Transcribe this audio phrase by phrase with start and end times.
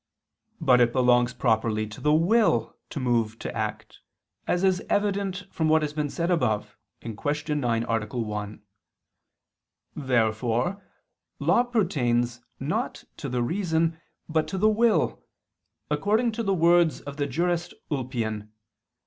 [0.59, 3.99] But it belongs properly to the will to move to act,
[4.47, 7.15] as is evident from what has been said above (Q.
[7.55, 8.05] 9, A.
[8.17, 8.61] 1).
[9.95, 10.81] Therefore
[11.37, 15.23] law pertains, not to the reason, but to the will;
[15.91, 18.07] according to the words of the Jurist (Lib.
[18.07, 18.43] i, ff., De Const.
[18.43, 18.51] Prin.